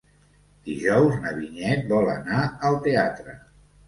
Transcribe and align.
Dijous 0.69 1.19
na 1.25 1.33
Vinyet 1.39 1.83
vol 1.91 2.09
anar 2.13 2.39
al 2.71 2.79
teatre. 2.89 3.37